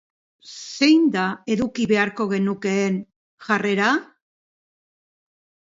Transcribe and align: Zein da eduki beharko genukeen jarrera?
Zein 0.75 1.03
da 1.15 1.25
eduki 1.57 1.85
beharko 1.93 2.27
genukeen 2.33 2.99
jarrera? 3.49 3.93